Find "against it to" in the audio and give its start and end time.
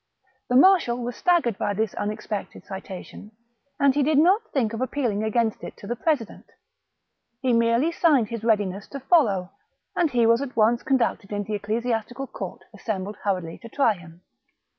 5.23-5.85